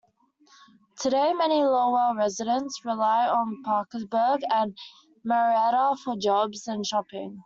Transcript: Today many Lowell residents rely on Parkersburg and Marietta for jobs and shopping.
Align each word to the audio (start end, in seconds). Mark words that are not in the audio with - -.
Today 0.99 1.31
many 1.33 1.61
Lowell 1.63 2.15
residents 2.15 2.83
rely 2.83 3.27
on 3.27 3.61
Parkersburg 3.63 4.41
and 4.49 4.75
Marietta 5.23 5.95
for 6.03 6.15
jobs 6.17 6.65
and 6.67 6.83
shopping. 6.83 7.39